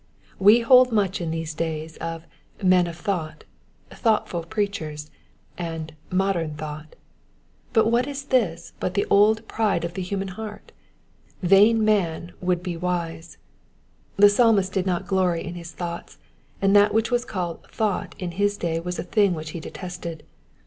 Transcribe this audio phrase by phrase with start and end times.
[0.39, 2.25] We hear much in these days of
[2.63, 5.11] men of thought," *' thoughtful preachers,"
[5.59, 6.95] and *' modem thought":
[7.75, 10.71] what is this but the old pride of the human heart?
[11.43, 13.37] Vain man would be wise.
[14.17, 16.17] The Psalmist did not glory in his thoughts;
[16.63, 20.23] and that which was called thought" in his day was a thing which he detested.